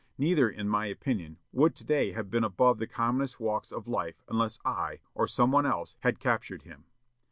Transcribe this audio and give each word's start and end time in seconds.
Neither, 0.17 0.49
in 0.49 0.67
my 0.67 0.87
opinion, 0.87 1.37
would 1.51 1.75
to 1.75 1.83
day 1.83 2.11
have 2.13 2.31
been 2.31 2.43
above 2.43 2.79
the 2.79 2.87
commonest 2.87 3.39
walks 3.39 3.71
of 3.71 3.87
life 3.87 4.23
unless 4.27 4.57
I, 4.65 4.99
or 5.13 5.27
some 5.27 5.51
one 5.51 5.67
else, 5.67 5.95
had 5.99 6.19
captured 6.19 6.63
him. 6.63 6.85